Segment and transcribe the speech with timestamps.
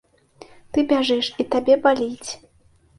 [0.71, 2.29] Ты бяжыш, і табе баліць.